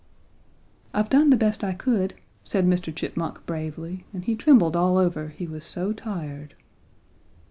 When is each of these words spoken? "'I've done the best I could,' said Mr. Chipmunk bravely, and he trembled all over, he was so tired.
"'I've 0.95 1.11
done 1.11 1.29
the 1.29 1.37
best 1.37 1.63
I 1.63 1.73
could,' 1.75 2.15
said 2.43 2.65
Mr. 2.65 2.91
Chipmunk 2.91 3.45
bravely, 3.45 4.03
and 4.13 4.25
he 4.25 4.33
trembled 4.35 4.75
all 4.75 4.97
over, 4.97 5.27
he 5.27 5.45
was 5.45 5.63
so 5.63 5.93
tired. 5.93 6.55